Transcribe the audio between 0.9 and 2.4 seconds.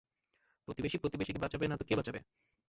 প্রতিবেশীকে বাঁচাবে নাতো কে বাঁচাবে?